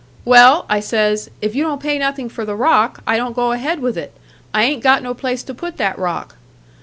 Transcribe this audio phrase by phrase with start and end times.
[0.25, 3.81] 'Well,' I says, 'if you don't pay nothing for the rock, I don't go ahead
[3.81, 4.15] with it.
[4.51, 6.37] I ain't got no place to put that rock.'